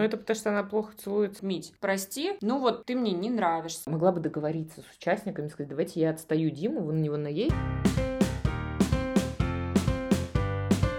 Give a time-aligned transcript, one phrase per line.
[0.00, 1.44] Ну, это потому что она плохо целуется.
[1.44, 3.90] Мить, прости, ну вот ты мне не нравишься.
[3.90, 7.56] Могла бы договориться с участниками, сказать, давайте я отстаю Диму, вы на него наедете.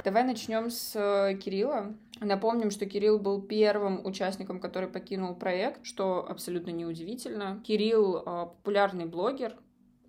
[0.04, 1.94] Давай начнем с э, Кирилла.
[2.20, 7.64] Напомним, что Кирилл был первым участником, который покинул проект, что абсолютно неудивительно.
[7.66, 9.56] Кирилл э, популярный блогер,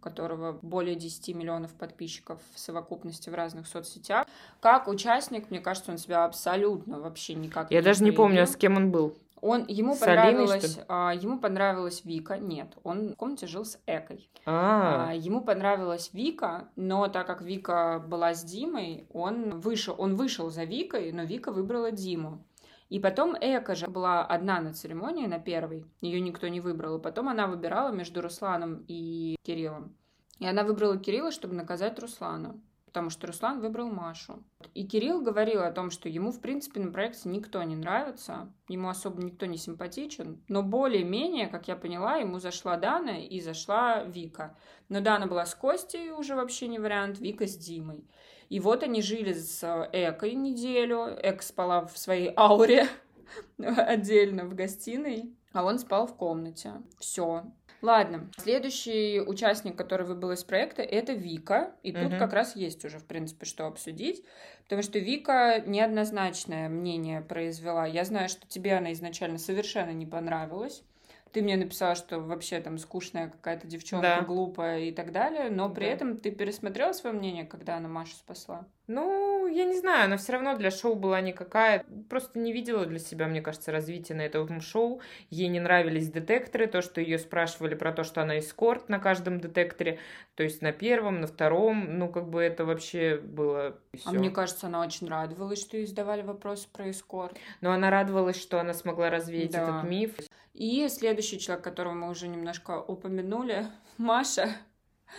[0.01, 4.27] у которого более 10 миллионов подписчиков в совокупности в разных соцсетях.
[4.61, 8.53] Как участник, мне кажется, он себя абсолютно вообще никак Я не даже не помню, проявил.
[8.53, 9.17] с кем он был.
[9.43, 12.39] Он, ему, С понравилась, а, ему понравилась Вика.
[12.39, 14.29] Нет, он в комнате жил с Экой.
[14.44, 20.17] А, А, Ему понравилась Вика, но так как Вика была с Димой, он вышел, он
[20.17, 22.43] вышел за Викой, но Вика выбрала Диму.
[22.90, 25.86] И потом Эка же была одна на церемонии, на первой.
[26.00, 26.99] Ее никто не выбрал.
[26.99, 29.94] И потом она выбирала между Русланом и Кириллом.
[30.40, 32.61] И она выбрала Кирилла, чтобы наказать Руслана.
[32.91, 34.42] Потому что Руслан выбрал Машу.
[34.75, 38.89] И Кирилл говорил о том, что ему, в принципе, на проекте никто не нравится, ему
[38.89, 44.56] особо никто не симпатичен, но более-менее, как я поняла, ему зашла Дана и зашла Вика.
[44.88, 48.05] Но Дана была с Костей, уже вообще не вариант, Вика с Димой.
[48.48, 52.88] И вот они жили с Экой неделю, Эк спала в своей ауре
[53.58, 56.72] отдельно в гостиной, а он спал в комнате.
[56.98, 57.44] Все.
[57.83, 61.75] Ладно, следующий участник, который выбыл из проекта, это Вика.
[61.83, 62.19] И тут Мгм.
[62.19, 64.23] как раз есть уже, в принципе, что обсудить.
[64.64, 67.86] Потому что Вика неоднозначное мнение произвела.
[67.86, 70.84] Я знаю, что тебе она изначально совершенно не понравилась.
[71.33, 74.23] Ты мне написала, что вообще там скучная какая-то девчонка, Да.
[74.23, 75.91] глупая и так далее, но при Да.
[75.92, 78.67] этом ты пересмотрела свое мнение, когда она Машу спасла?
[78.92, 81.84] ну, я не знаю, она все равно для шоу была никакая.
[82.08, 85.01] Просто не видела для себя, мне кажется, развития на этом шоу.
[85.28, 89.39] Ей не нравились детекторы, то, что ее спрашивали про то, что она эскорт на каждом
[89.39, 90.01] детекторе,
[90.34, 94.11] то есть на первом, на втором, ну, как бы это вообще было А всё.
[94.11, 97.39] мне кажется, она очень радовалась, что ей задавали вопросы про эскорт.
[97.61, 99.62] Но она радовалась, что она смогла развеять Да.
[99.62, 100.17] этот миф.
[100.52, 103.66] И следующий человек, которого мы уже немножко упомянули,
[103.98, 104.56] Маша.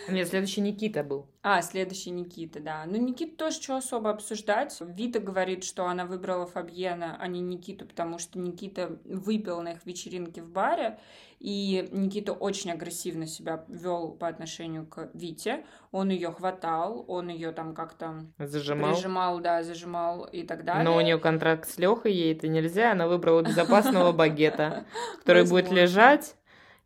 [0.08, 1.26] Нет, следующий Никита был.
[1.42, 2.84] А, следующий Никита, да.
[2.86, 4.76] Ну, Никита тоже что особо обсуждать.
[4.80, 9.84] Вита говорит, что она выбрала Фабьена, а не Никиту, потому что Никита выпил на их
[9.84, 10.98] вечеринке в баре,
[11.40, 15.64] и Никита очень агрессивно себя вел по отношению к Вите.
[15.90, 18.92] Он ее хватал, он ее там как-то Зажимал.
[18.92, 20.84] прижимал, да, зажимал и так далее.
[20.84, 22.92] Но у нее контракт с Лехой, ей это нельзя.
[22.92, 24.86] Она выбрала безопасного багета,
[25.18, 26.36] который будет лежать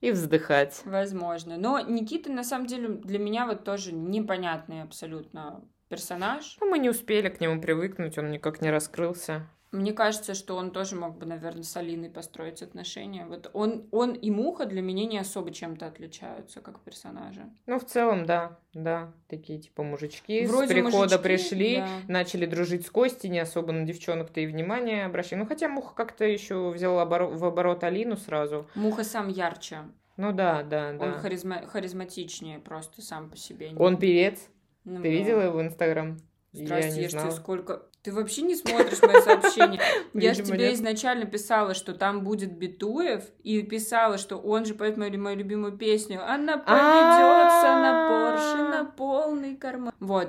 [0.07, 0.83] и вздыхать.
[0.85, 1.57] Возможно.
[1.57, 6.57] Но Никита, на самом деле, для меня вот тоже непонятный абсолютно персонаж.
[6.61, 9.49] Ну, мы не успели к нему привыкнуть, он никак не раскрылся.
[9.73, 13.27] Мне кажется, что он тоже мог бы, наверное, с Алиной построить отношения.
[13.27, 17.43] Вот он, он и Муха для меня не особо чем-то отличаются, как персонажи.
[17.67, 21.89] Ну, в целом, да, да, такие типа мужички Вроде с прихода мужички, пришли, да.
[22.09, 25.41] начали дружить с Костей, не особо на девчонок-то и внимание обращали.
[25.41, 28.69] Ну, хотя Муха как-то еще взял оборо- в оборот Алину сразу.
[28.77, 29.79] Муха сам ярче.
[30.17, 31.05] Ну да, да, да.
[31.05, 33.73] Он харизма- харизматичнее просто сам по себе.
[33.79, 34.49] Он певец.
[34.85, 36.19] Ну Ты видела его в Инстаграм?
[36.53, 37.31] Здрасте, я не знала.
[37.33, 37.83] сколько...
[38.07, 39.81] Ты вообще не смотришь мои сообщения.
[40.15, 44.97] Я же тебе изначально писала, что там будет Битуев, и писала, что он же поет
[44.97, 46.25] мою, мою любимую песню.
[46.25, 49.93] Она поведется на Порше на полный карман.
[49.99, 50.29] Вот.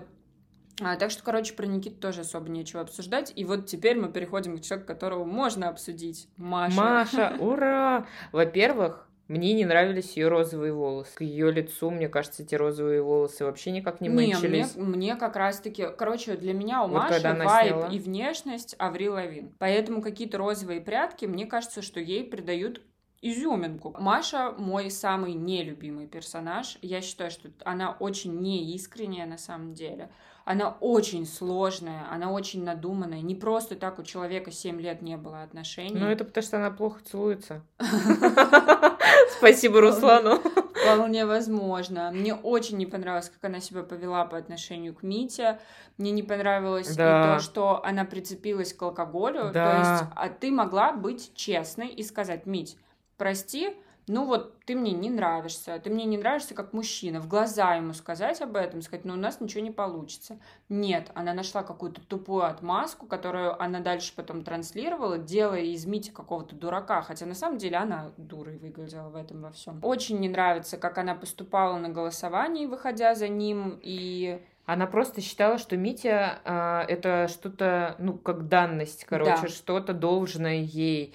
[0.81, 3.31] А, так что, короче, про Никиту тоже особо нечего обсуждать.
[3.35, 6.29] И вот теперь мы переходим к человеку, которого можно обсудить.
[6.38, 6.81] Маша.
[6.81, 8.07] Маша, ура!
[8.31, 11.11] Во-первых, мне не нравились ее розовые волосы.
[11.15, 15.35] К ее лицу, мне кажется, эти розовые волосы вообще никак не Не, мне, мне как
[15.35, 15.88] раз-таки...
[15.97, 17.88] Короче, для меня у Вот Маши вайб сняла.
[17.88, 19.53] и внешность Аврил Лавин.
[19.59, 22.81] Поэтому какие-то розовые прятки, мне кажется, что ей придают
[23.21, 23.95] изюминку.
[23.99, 26.77] Маша мой самый нелюбимый персонаж.
[26.81, 30.09] Я считаю, что она очень неискренняя на самом деле.
[30.50, 33.19] Она очень сложная, она очень надуманная.
[33.19, 36.00] Не просто так у человека 7 лет не было отношений.
[36.00, 37.63] Ну, это потому что она плохо целуется.
[39.38, 40.40] Спасибо Руслану.
[40.74, 42.12] Вполне возможно.
[42.13, 45.59] Мне очень не понравилось, как она себя повела по отношению к Мите.
[45.97, 47.34] Мне не понравилось Да.
[47.34, 49.52] и то, что она прицепилась к алкоголю.
[49.53, 49.72] Да.
[49.72, 52.77] То есть, а ты могла быть честной и сказать, Мить,
[53.18, 53.75] прости,
[54.07, 57.19] ну вот ты мне не нравишься, ты мне не нравишься как мужчина.
[57.19, 60.39] В глаза ему сказать об этом, сказать, ну у нас ничего не получится.
[60.69, 66.56] Нет, она нашла какую-то тупую отмазку, которую она дальше потом транслировала, делая из Мити какого-то
[66.56, 69.80] дурака, хотя на самом деле она дурой выглядела в этом во всем.
[69.83, 75.57] Очень не нравится, как она поступала на голосовании, выходя за ним, и Она просто считала,
[75.57, 79.48] что Митя а, это что-то, ну, как данность, короче, Да.
[79.48, 81.13] что-то должное ей.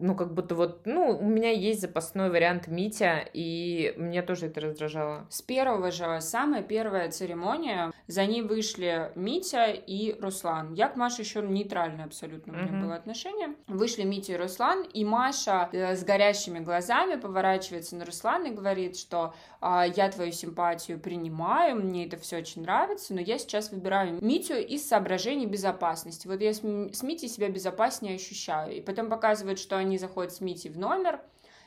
[0.00, 4.60] Ну, как будто вот, ну, у меня есть запасной вариант Митя, и мне тоже это
[4.60, 5.26] раздражало.
[5.30, 10.74] С первого же, самая первая церемония, за ней вышли Митя и Руслан.
[10.74, 12.82] Я к Маше еще нейтральное абсолютно у меня mm-hmm.
[12.82, 13.54] было отношение.
[13.66, 18.98] Вышли Митя и Руслан, и Маша э, с горящими глазами поворачивается на Руслана и говорит,
[18.98, 24.18] что э, я твою симпатию принимаю, мне это все очень нравится, но я сейчас выбираю
[24.22, 26.26] Митю из соображений безопасности.
[26.26, 28.76] Вот я с, с Митей себя безопаснее ощущаю.
[28.76, 31.20] И потом показывают, что они заходят с Митей в номер,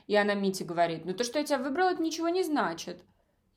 [0.07, 3.03] и она Мите говорит, ну то, что я тебя выбрала, это ничего не значит.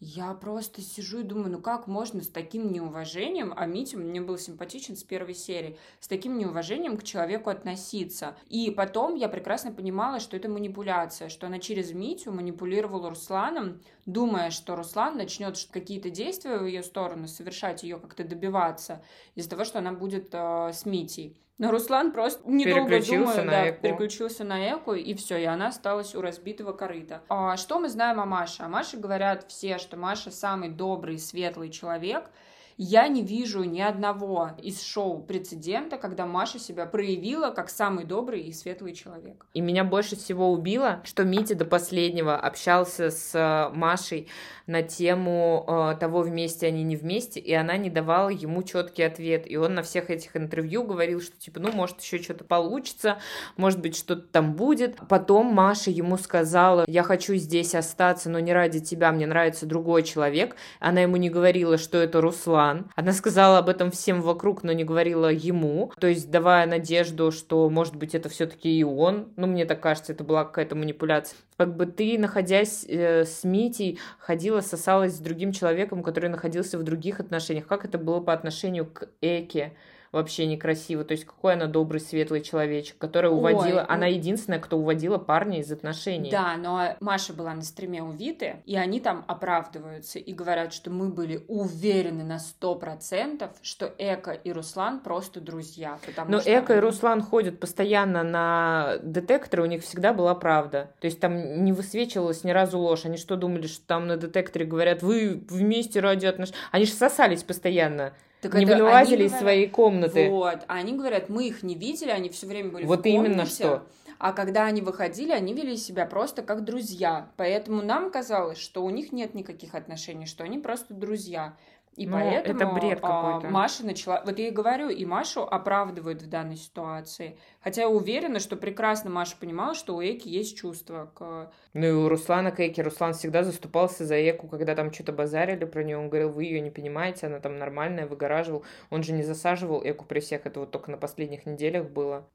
[0.07, 4.37] Я просто сижу и думаю, ну как можно с таким неуважением, а Митя мне был
[4.37, 8.37] симпатичен с первой серии, с таким неуважением к человеку относиться.
[8.49, 14.51] И потом я прекрасно понимала, что это манипуляция, что она через Митю манипулировала Русланом, думая,
[14.51, 19.03] что Руслан начнет какие-то действия в ее сторону, совершать ее как-то добиваться
[19.37, 21.39] из-за того, что она будет э, с Митей.
[21.59, 23.83] Но Руслан просто недолго думая, да, эку.
[23.83, 27.23] переключился на Эку, и все, и она осталась у разбитого корыта.
[27.29, 28.65] А что мы знаем о Маше?
[28.65, 32.29] О Маше говорят все, что Маша самый добрый, светлый человек,
[32.77, 38.43] я не вижу ни одного из шоу прецедента, когда Маша себя проявила как самый добрый
[38.43, 39.47] и светлый человек.
[39.55, 44.29] И меня больше всего убило, что Митя до последнего общался с э, Машей
[44.67, 49.49] на тему э, того, вместе они не вместе, и она не давала ему четкий ответ.
[49.51, 53.19] И он на всех этих интервью говорил, что типа, ну, может, еще что-то получится,
[53.57, 54.97] может быть, что-то там будет.
[55.09, 60.03] Потом Маша ему сказала, я хочу здесь остаться, но не ради тебя, мне нравится другой
[60.03, 60.57] человек.
[60.81, 62.91] Она ему не говорила, что это Руслан, план.
[62.97, 67.69] Она сказала об этом всем вокруг, но не говорила ему, то есть давая надежду, что,
[67.69, 69.29] может быть, это все-таки и он.
[69.37, 71.37] Ну, мне так кажется, это была какая-то манипуляция.
[71.57, 76.83] Как бы ты, находясь э, с Митей, ходила, сосалась с другим человеком, который находился в
[76.83, 77.67] других отношениях.
[77.67, 79.73] Как это было по отношению к Эке?
[80.15, 81.05] Вообще некрасиво.
[81.05, 83.81] То есть какой она добрый, светлый человечек, которая уводила...
[83.81, 86.31] Ой, она единственная, кто уводила парня из отношений.
[86.31, 90.91] Да, но Маша была на стриме у Виты, и они там оправдываются и говорят, что
[90.91, 95.99] мы были уверены на сто процентов, что Эка и Руслан просто друзья.
[96.29, 100.93] Но что Эка и Руслан ходят постоянно на детекторы, у них всегда была правда.
[101.01, 103.05] То есть там не высвечивалась ни разу ложь.
[103.05, 106.59] Они что думали, что там на детекторе говорят, вы вместе ради отношений...
[106.71, 108.15] Они же сосались постоянно.
[108.49, 110.29] Так не вылазили из говорят, своей комнаты.
[110.31, 113.19] Вот, а они говорят, мы их не видели, они все время были вот в комнате.
[113.19, 113.83] Вот именно что.
[114.19, 117.29] А когда они выходили, они вели себя просто как друзья.
[117.37, 121.57] Поэтому нам казалось, что у них нет никаких отношений, что они просто друзья.
[121.97, 123.53] И ну, поэтому это бред а, какой-то.
[123.53, 124.23] Маша начала...
[124.25, 127.39] Вот я и говорю, и Машу оправдывают в данной ситуации.
[127.61, 131.53] Хотя я уверена, что прекрасно Маша понимала, что у Эки есть чувства к...
[131.73, 132.83] Ну и у Руслана к Эке.
[132.83, 135.97] Руслан всегда заступался за Эку, когда там что-то базарили про нее.
[135.97, 138.65] Он говорил, вы ее не понимаете, она там нормальная, выгораживал.
[138.91, 140.47] Он же не засаживал Эку при всех.
[140.47, 142.29] Это вот только на последних неделях было.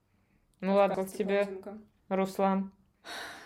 [0.61, 1.47] Ну ладно, как тебе,
[2.07, 2.71] Руслан?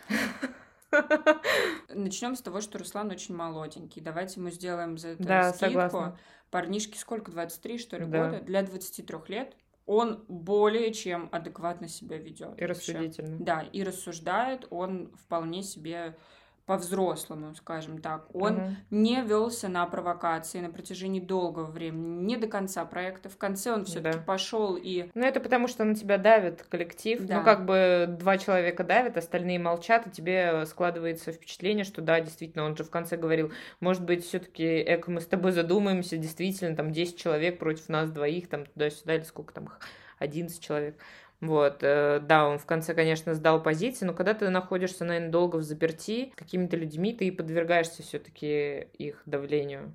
[1.93, 4.01] Начнем с того, что Руслан очень молоденький.
[4.01, 5.65] Давайте мы сделаем за это да, скидку.
[5.65, 6.19] Согласна.
[6.49, 8.25] Парнишки сколько, 23, что ли, да.
[8.25, 8.41] года?
[8.41, 9.55] Для 23 лет
[9.85, 12.59] он более чем адекватно себя ведет.
[12.61, 13.37] И рассудительно.
[13.39, 16.15] Да, и рассуждает, он вполне себе
[16.65, 18.33] по-взрослому, скажем так.
[18.33, 18.75] Он угу.
[18.89, 23.27] не велся на провокации на протяжении долгого времени, не до конца проекта.
[23.29, 24.23] В конце он все-таки да.
[24.23, 25.09] пошел и.
[25.13, 27.25] Ну, это потому, что на тебя давит коллектив.
[27.25, 27.39] Да.
[27.39, 32.63] Ну, как бы два человека давят, остальные молчат, и тебе складывается впечатление, что да, действительно,
[32.63, 33.51] он же в конце говорил,
[33.81, 38.47] может быть, все-таки Эко, мы с тобой задумаемся, действительно, там 10 человек против нас двоих,
[38.47, 39.79] там туда-сюда, или сколько там их,
[40.19, 40.97] 11 человек.
[41.41, 45.57] Вот, э, да, он в конце, конечно, сдал позиции, но когда ты находишься, наверное, долго
[45.57, 49.93] в заперти с какими-то людьми, ты подвергаешься все-таки их давлению.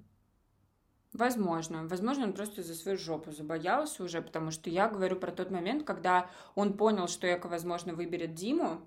[1.14, 1.86] Возможно.
[1.88, 5.84] Возможно, он просто за свою жопу забоялся уже, потому что я говорю про тот момент,
[5.84, 8.82] когда он понял, что Эко, возможно, выберет Диму,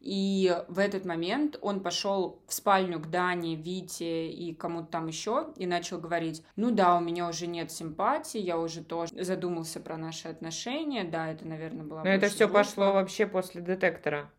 [0.00, 5.48] и в этот момент он пошел в спальню к Дане, Вите и кому-то там еще
[5.56, 9.96] и начал говорить, ну да, у меня уже нет симпатии, я уже тоже задумался про
[9.96, 12.02] наши отношения, да, это, наверное, было.
[12.02, 14.30] Но это все пошло вообще после детектора.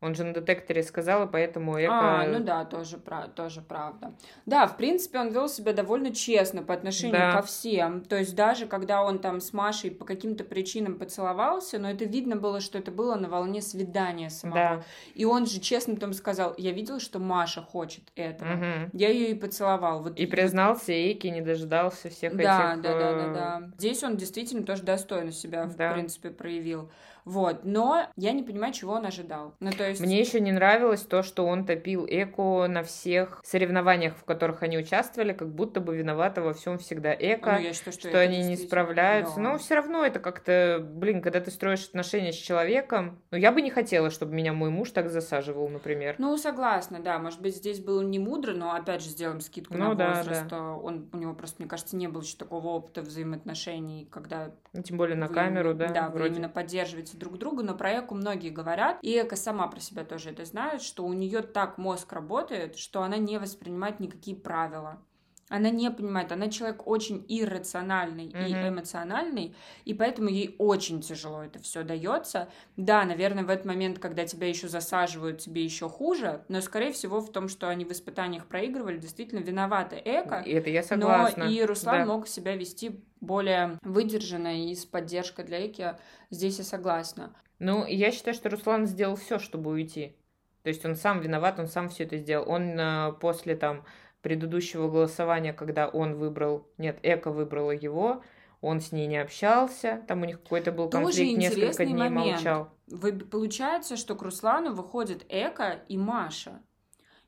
[0.00, 2.20] Он же на детекторе сказал, и поэтому Эко...
[2.20, 3.00] А, ну да, тоже,
[3.34, 4.14] тоже правда.
[4.46, 7.32] Да, в принципе, он вел себя довольно честно по отношению да.
[7.32, 8.04] ко всем.
[8.04, 12.36] То есть даже когда он там с Машей по каким-то причинам поцеловался, но это видно
[12.36, 14.56] было, что это было на волне свидания самого.
[14.56, 14.82] Да.
[15.14, 18.52] И он же честно там сказал, я видел, что Маша хочет этого.
[18.52, 18.90] Угу.
[18.92, 20.02] Я ее и поцеловал.
[20.02, 22.82] Вот, и признался Эйки, не дождался всех да, этих...
[22.82, 23.70] Да, да, да, да.
[23.76, 25.90] Здесь он действительно тоже достойно себя, да.
[25.90, 26.88] в принципе, проявил.
[27.28, 29.54] Вот, но я не понимаю, чего он ожидал.
[29.60, 30.00] Ну, то есть...
[30.00, 34.78] Мне еще не нравилось то, что он топил Эко на всех соревнованиях, в которых они
[34.78, 38.42] участвовали, как будто бы виновата во всем всегда Эко, Ну, я считаю, что, что, они
[38.42, 39.36] не справляются.
[39.36, 39.42] да.
[39.42, 43.60] Но все равно это как-то, блин, когда ты строишь отношения с человеком, ну, я бы
[43.60, 46.14] не хотела, чтобы меня мой муж так засаживал, например.
[46.16, 47.18] Ну, согласна, да.
[47.18, 50.46] Может быть, здесь было не мудро, но опять же сделаем скидку Ну на да, возраст.
[50.50, 54.82] а Он, у него просто, мне кажется, не было еще такого опыта взаимоотношений, когда Ну,
[54.82, 56.34] Тем более на вы камеру, да, Да, вы вроде.
[56.36, 60.30] именно поддерживаете друг друга, но про Эку многие говорят, и Эка сама про себя тоже
[60.30, 65.02] это знает, что у нее так мозг работает, что она не воспринимает никакие правила.
[65.48, 68.68] Она не понимает, она человек очень иррациональный и Мгм.
[68.68, 72.48] эмоциональный, и поэтому ей очень тяжело это все дается.
[72.76, 77.20] Да, наверное, в этот момент, когда тебя еще засаживают, тебе еще хуже, но, скорее всего,
[77.20, 80.40] в том, что они в испытаниях проигрывали, действительно виновата Эка.
[80.40, 81.44] И это я согласна.
[81.44, 82.06] Но и Руслан да.
[82.06, 85.96] мог себя вести более выдержанно и с поддержкой для Эки.
[86.30, 87.32] Здесь я согласна.
[87.58, 90.14] Ну, я считаю, что Руслан сделал все, чтобы уйти.
[90.62, 92.48] То есть он сам виноват, он сам все это сделал.
[92.48, 93.84] Он э, после там
[94.22, 98.22] предыдущего голосования, когда он выбрал, нет, Эко выбрала его,
[98.60, 102.32] он с ней не общался, там у них какой-то был конфликт, несколько дней момент.
[102.36, 102.70] молчал.
[102.88, 106.60] Вы- Получается, что к Руслану выходит Эка и Маша.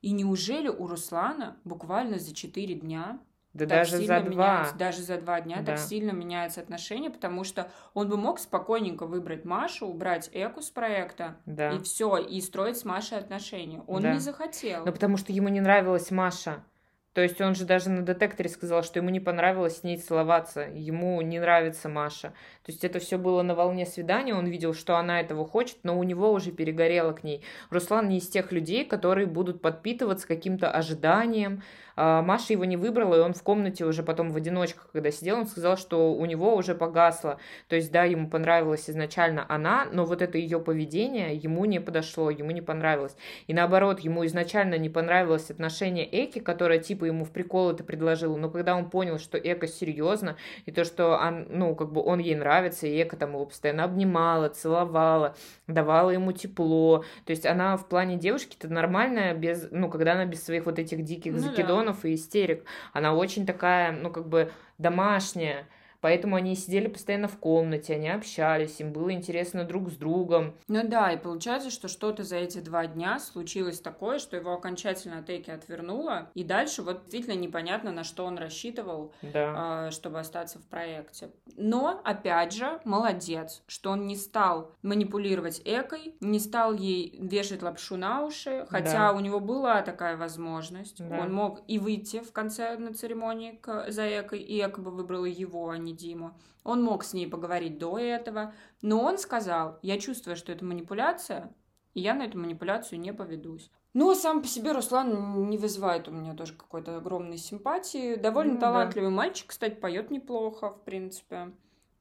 [0.00, 3.20] И неужели у Руслана буквально за 4 дня
[3.52, 4.30] Да так даже сильно за два.
[4.54, 5.64] меняется- даже за два дня Да.
[5.72, 10.70] так сильно меняются отношения, потому что он бы мог спокойненько выбрать Машу, убрать Эку с
[10.70, 11.72] проекта, Да.
[11.72, 13.82] и все, и строить с Машей отношения.
[13.86, 14.14] Он Да.
[14.14, 14.86] не захотел.
[14.86, 16.64] Ну, потому что ему не нравилась Маша.
[17.12, 20.68] То есть он же даже на детекторе сказал, что ему не понравилось с ней целоваться,
[20.72, 22.28] ему не нравится Маша.
[22.64, 25.98] То есть это все было на волне свидания, он видел, что она этого хочет, но
[25.98, 27.42] у него уже перегорело к ней.
[27.70, 31.62] Руслан не из тех людей, которые будут подпитываться каким-то ожиданием.
[32.02, 35.36] А, Маша его не выбрала, и он в комнате уже потом в одиночку, когда сидел,
[35.36, 37.36] он сказал, что у него уже погасло.
[37.68, 42.30] То есть, да, ему понравилась изначально она, но вот это ее поведение ему не подошло,
[42.30, 43.14] ему не понравилось.
[43.48, 48.34] И наоборот, ему изначально не понравилось отношение Эки, которая типа ему в прикол это предложила,
[48.38, 52.18] но когда он понял, что Эка серьезно, и то, что он, ну, как бы он
[52.18, 57.04] ей нравится, и Эка там его постоянно обнимала, целовала, давала ему тепло.
[57.26, 61.04] То есть она в плане девушки-то нормальная, без, ну, когда она без своих вот этих
[61.04, 61.40] диких Ну
[61.89, 61.89] да.
[61.90, 62.64] Закидонов и истерик.
[62.92, 65.66] Она очень такая, ну, как бы домашняя.
[66.00, 70.54] Поэтому они сидели постоянно в комнате, они общались, им было интересно друг с другом.
[70.68, 75.18] Ну да, и получается, что что-то за эти два дня случилось такое, что его окончательно
[75.18, 79.54] от Эки отвернуло, и дальше вот действительно непонятно, на что он рассчитывал, Да.
[79.86, 81.30] а, чтобы остаться в проекте.
[81.56, 87.96] Но, опять же, молодец, что он не стал манипулировать Экой, не стал ей вешать лапшу
[87.96, 89.12] на уши, хотя Да.
[89.12, 90.96] у него была такая возможность.
[91.06, 91.20] Да.
[91.20, 95.24] Он мог и выйти в конце на церемонии к- за Экой, и Эка бы выбрала
[95.26, 96.38] его, а не Диму.
[96.64, 101.52] Он мог с ней поговорить до этого, но он сказал, я чувствую, что это манипуляция,
[101.94, 103.70] и я на эту манипуляцию не поведусь.
[103.92, 108.14] Ну, сам по себе Руслан не вызывает у меня тоже какой-то огромной симпатии.
[108.14, 108.66] Довольно Ну да.
[108.66, 111.52] талантливый мальчик, кстати, поет неплохо, в принципе.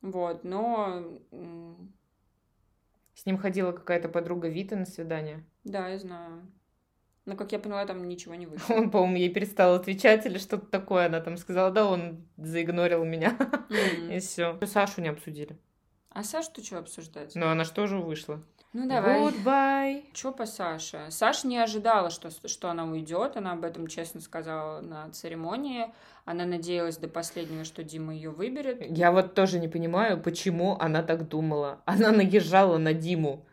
[0.01, 1.03] Вот, но...
[3.15, 5.43] С ним ходила какая-то подруга Вита на свидание.
[5.63, 6.48] Да, я знаю.
[7.29, 8.74] Но, как я поняла, там ничего не вышло.
[8.74, 11.05] Он, по-моему, ей перестал отвечать или что-то такое.
[11.05, 13.38] Она там сказала, да, он заигнорил меня.
[13.69, 14.12] М.
[14.12, 14.57] И все.
[14.65, 15.55] Сашу не обсудили.
[16.09, 17.36] А Сашу ты что обсуждать?
[17.36, 18.41] Но она же тоже вышла.
[18.74, 19.21] Ну, давай.
[19.21, 20.05] Goodbye.
[20.13, 21.05] Что по Саше?
[21.09, 23.38] Саша не ожидала, что, что она уйдет.
[23.38, 25.93] Она об этом честно сказала на церемонии.
[26.25, 28.81] Она надеялась до последнего, что Дима ее выберет.
[28.89, 31.81] Я вот тоже не понимаю, почему она так думала.
[31.86, 33.45] Она наезжала на Диму.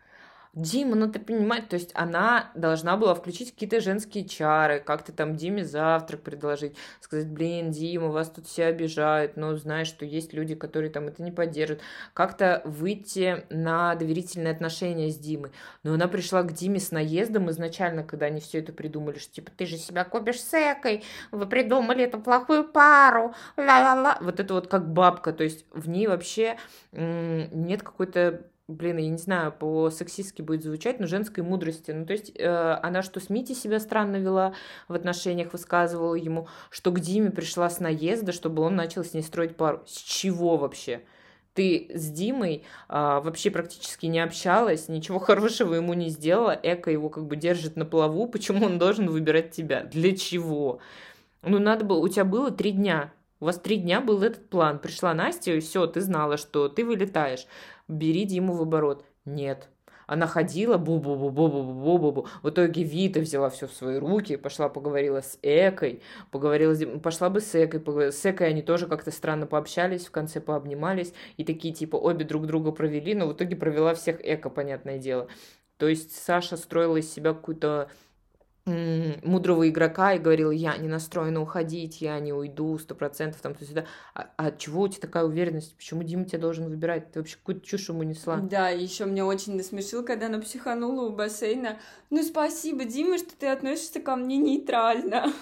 [0.53, 5.35] Дима, ну ты понимаешь, то есть она должна была включить какие-то женские чары, как-то там
[5.35, 10.55] Диме завтрак предложить, сказать, блин, Дима, вас тут все обижают, но знаешь, что есть люди,
[10.55, 11.81] которые там это не поддержат,
[12.13, 15.51] как-то выйти на доверительные отношения с Димой.
[15.83, 19.51] Но она пришла к Диме с наездом изначально, когда они все это придумали, что типа
[19.55, 24.17] ты же себя копишь с Экой, вы придумали эту плохую пару, ла-ла-ла.
[24.21, 26.57] Вот это вот как бабка, то есть в ней вообще
[26.91, 31.91] нет какой-то блин, я не знаю, по-сексистски будет звучать, но женской мудрости.
[31.91, 34.53] Ну, то есть э, она что с Мити себя странно вела
[34.87, 39.21] в отношениях, высказывала ему, что к Диме пришла с наезда, чтобы он начал с ней
[39.21, 39.83] строить пару.
[39.85, 41.01] С чего вообще?
[41.53, 47.09] Ты с Димой а, вообще практически не общалась, ничего хорошего ему не сделала, Эко его
[47.09, 49.83] как бы держит на плаву, почему он должен выбирать тебя?
[49.83, 50.79] Для чего?
[51.41, 54.79] Ну, надо было, у тебя было три дня, у вас три дня был этот план.
[54.79, 57.47] Пришла Настя, и все, ты знала, что ты вылетаешь.
[57.87, 59.05] Бери Диму в оборот.
[59.25, 59.69] Нет.
[60.07, 62.27] Она ходила, бу-бу-бу-бу-бу-бу-бу-бу.
[62.41, 66.01] В итоге Вита взяла все в свои руки, пошла поговорила с Экой,
[66.31, 66.85] поговорила с...
[66.99, 71.43] Пошла бы с Экой, с Экой они тоже как-то странно пообщались, в конце пообнимались, и
[71.43, 75.27] такие, типа, обе друг друга провели, но в итоге провела всех Эко, понятное дело.
[75.77, 77.89] То есть Саша строила из себя какую-то
[78.67, 83.85] мудрого игрока и говорил, я не настроена уходить, я не уйду, сто процентов там туда-сюда.
[84.13, 85.75] А, а от чего у тебя такая уверенность?
[85.75, 87.11] Почему Дима тебя должен выбирать?
[87.11, 88.37] Ты вообще какую-то чушь ему несла.
[88.37, 91.79] Да, еще меня очень насмешил, когда она психанула у бассейна.
[92.09, 95.33] Ну, спасибо, Дима, что ты относишься ко мне нейтрально.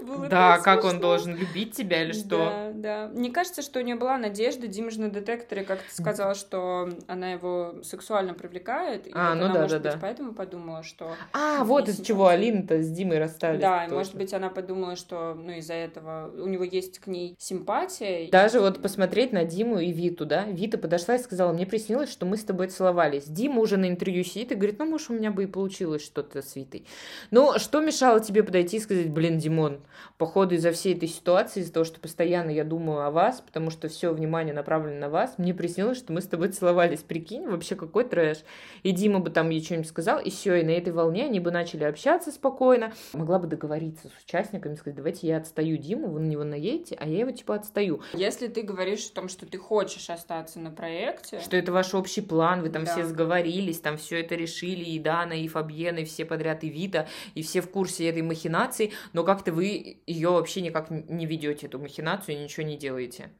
[0.00, 0.96] Было да, как смешно.
[0.96, 2.38] он должен любить тебя или что?
[2.38, 3.10] Да, да.
[3.12, 4.66] Мне кажется, что у нее была надежда.
[4.66, 9.06] Дима же на детекторе как-то сказала, что она его сексуально привлекает.
[9.06, 10.06] И а, вот ну она, да, может да, быть, да.
[10.06, 11.14] поэтому подумала, что...
[11.32, 13.60] А, вот из чего Алина-то с Димой расстались.
[13.60, 18.28] Да, может быть, она подумала, что ну из-за этого у него есть к ней симпатия.
[18.30, 20.44] Даже вот посмотреть на Диму и Виту, да?
[20.44, 23.24] Вита подошла и сказала, мне приснилось, что мы с тобой целовались.
[23.24, 26.42] Дима уже на интервью сидит и говорит, ну, может, у меня бы и получилось что-то
[26.42, 26.86] с Витой.
[27.30, 29.79] Ну, что мешало тебе подойти и сказать, блин, Димон,
[30.18, 33.88] походу из-за всей этой ситуации, из-за того, что постоянно я думаю о вас, потому что
[33.88, 37.00] все внимание направлено на вас, мне приснилось, что мы с тобой целовались.
[37.00, 38.44] Прикинь, вообще какой трэш.
[38.82, 41.50] И Дима бы там ей что-нибудь сказал, и все, и на этой волне они бы
[41.50, 42.92] начали общаться спокойно.
[43.12, 47.06] Могла бы договориться с участниками, сказать, давайте я отстаю Диму, вы на него наедете, а
[47.06, 48.02] я его типа отстаю.
[48.12, 51.40] Если ты говоришь о том, что ты хочешь остаться на проекте...
[51.40, 52.92] Что это ваш общий план, вы там да.
[52.92, 57.06] все сговорились, там все это решили, и Дана, и Фабьена, и все подряд, и Вита,
[57.34, 59.69] и все в курсе этой махинации, но как-то вы
[60.06, 63.30] ее вообще никак не ведете, эту махинацию, и ничего не делаете.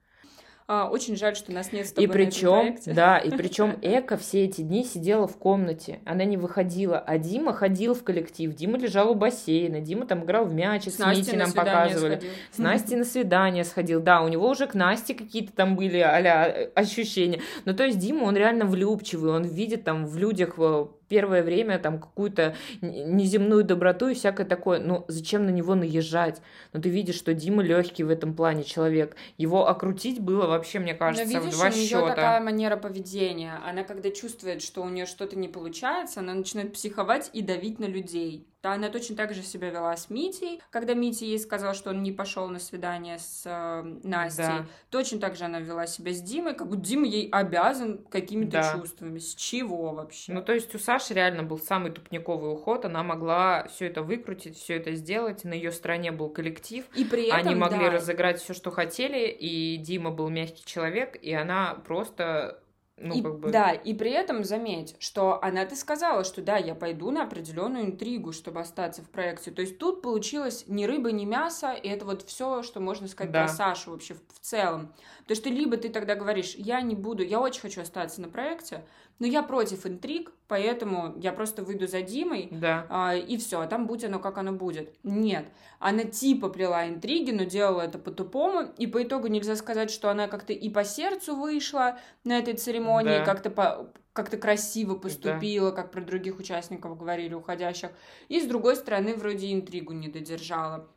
[0.72, 4.44] А, очень жаль, что нас нет с тобой и причем, да, и причем Эка все
[4.44, 9.10] эти дни сидела в комнате, она не выходила, а Дима ходил в коллектив, Дима лежал
[9.10, 12.30] у бассейна, Дима там играл в мяч, с, с Мити нам показывали, сходил.
[12.52, 16.70] с Настей на свидание сходил, да, у него уже к Насте какие-то там были а
[16.76, 21.42] ощущения, ну то есть Дима, он реально влюбчивый, он видит там в людях э, первое
[21.42, 24.78] время там какую-то неземную доброту и всякое такое.
[24.78, 26.40] Но зачем на него наезжать?
[26.72, 29.16] Но ты видишь, что Дима легкий в этом плане человек.
[29.36, 33.60] Его окрутить было вообще, мне кажется, Но видишь, в два у нее такая манера поведения.
[33.66, 37.86] Она когда чувствует, что у нее что-то не получается, она начинает психовать и давить на
[37.86, 38.46] людей.
[38.62, 42.02] Да, она точно так же себя вела с Митей, когда Митя ей сказал, что он
[42.02, 44.44] не пошел на свидание с э, Настей.
[44.44, 44.66] Да.
[44.90, 48.74] Точно так же она вела себя с Димой, как будто Дима ей обязан какими-то да.
[48.76, 49.18] чувствами.
[49.18, 50.32] С чего вообще?
[50.32, 54.58] Ну, то есть у Саши реально был самый тупниковый уход, она могла все это выкрутить,
[54.58, 55.44] все это сделать.
[55.44, 56.84] На ее стороне был коллектив.
[56.94, 57.90] И при этом, Они могли да.
[57.92, 62.60] разыграть все, что хотели, и Дима был мягкий человек, и она просто
[63.00, 63.50] ну, и, как бы...
[63.50, 68.32] Да, и при этом заметь, что она-то сказала, что да, я пойду на определенную интригу,
[68.32, 69.50] чтобы остаться в проекте.
[69.50, 73.32] То есть тут получилось ни рыба, ни мясо, и это вот все, что можно сказать
[73.32, 73.44] да.
[73.44, 74.92] про Сашу вообще в, в целом.
[75.26, 78.28] То есть ты либо ты тогда говоришь, я не буду, я очень хочу остаться на
[78.28, 78.84] проекте,
[79.20, 82.86] но я против интриг, поэтому я просто выйду за Димой, да.
[82.88, 84.92] а, и все, а там будь оно как оно будет.
[85.04, 85.46] Нет,
[85.78, 90.26] она типа плела интриги, но делала это по-тупому, и по итогу нельзя сказать, что она
[90.26, 93.24] как-то и по сердцу вышла на этой церемонии, да.
[93.24, 95.76] как-то по как-то красиво поступила, да.
[95.76, 97.90] как про других участников говорили, уходящих.
[98.28, 100.88] И с другой стороны, вроде интригу не додержала.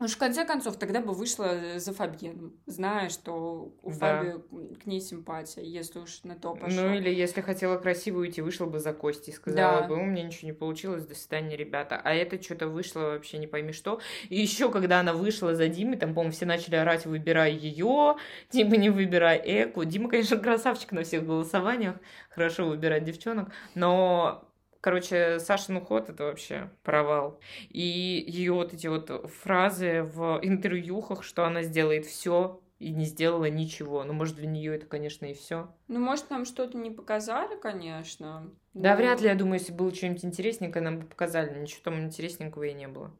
[0.00, 4.22] Уж в конце концов, тогда бы вышла за Фабьеном, зная, что у да.
[4.22, 6.80] Фаби к ней симпатия, если уж на то пошло.
[6.80, 9.88] Ну, или если хотела красиво уйти, вышла бы за Кости, сказала да.
[9.88, 12.00] бы, у меня ничего не получилось, до свидания, ребята.
[12.02, 14.00] А это что-то вышло вообще не пойми что.
[14.30, 18.16] И еще, когда она вышла за Димой, там, по-моему, все начали орать, выбирай ее,
[18.50, 19.84] Дима, не выбирай Эку.
[19.84, 21.96] Дима, конечно, красавчик на всех голосованиях,
[22.30, 24.49] хорошо выбирать девчонок, но
[24.80, 27.38] Короче, Сашин уход это вообще провал.
[27.68, 33.50] И ее вот эти вот фразы в интервьюхах, что она сделает все и не сделала
[33.50, 34.04] ничего.
[34.04, 35.68] Ну, может, для нее это, конечно, и все.
[35.88, 38.50] Ну, может, нам что-то не показали, конечно.
[38.72, 38.96] Да, но...
[38.96, 41.60] вряд ли, я думаю, если было что-нибудь интересненькое, нам бы показали.
[41.60, 43.14] Ничего там интересненького и не было.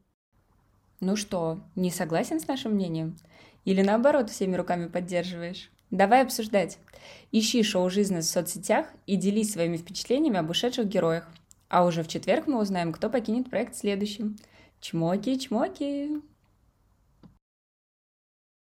[1.00, 3.16] Ну что, не согласен с нашим мнением?
[3.66, 5.70] Или наоборот, всеми руками поддерживаешь?
[5.90, 6.78] Давай обсуждать.
[7.32, 11.28] Ищи шоу «Жизнь» в соцсетях и делись своими впечатлениями об ушедших героях.
[11.70, 14.36] А уже в четверг мы узнаем, кто покинет проект следующим.
[14.80, 16.20] Чмоки-чмоки!